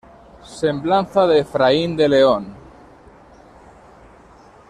Semblanza 0.61 1.27
de 1.27 1.37
Efraín 1.41 1.95
de 1.95 2.09
León. 2.09 2.43